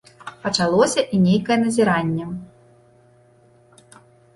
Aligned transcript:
Пачалося 0.45 1.03
і 1.15 1.19
нейкае 1.27 1.57
назіранне. 1.67 2.25